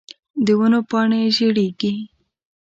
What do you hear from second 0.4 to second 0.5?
د